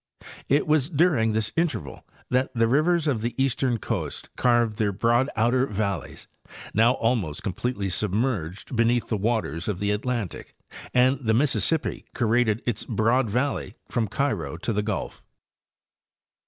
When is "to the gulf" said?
14.57-15.23